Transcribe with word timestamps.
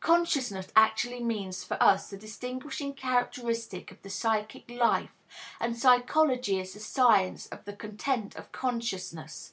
Consciousness 0.00 0.68
actually 0.74 1.22
means 1.22 1.62
for 1.62 1.76
us 1.78 2.08
the 2.08 2.16
distinguishing 2.16 2.94
characteristic 2.94 3.92
of 3.92 4.00
the 4.00 4.08
psychic 4.08 4.70
life, 4.70 5.10
and 5.60 5.76
psychology 5.78 6.58
is 6.58 6.72
the 6.72 6.80
science 6.80 7.48
of 7.48 7.66
the 7.66 7.74
content 7.74 8.34
of 8.34 8.50
consciousness. 8.50 9.52